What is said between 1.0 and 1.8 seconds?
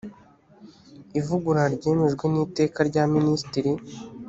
ivugurura